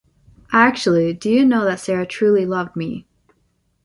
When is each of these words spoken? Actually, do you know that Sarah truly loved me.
Actually, 0.51 1.13
do 1.13 1.29
you 1.29 1.45
know 1.45 1.63
that 1.63 1.79
Sarah 1.79 2.07
truly 2.07 2.43
loved 2.43 2.75
me. 2.75 3.05